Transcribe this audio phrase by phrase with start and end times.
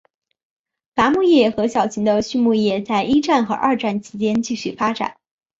[0.95, 5.17] 伐木业和小型的畜牧业在一战和二战期间继续发展。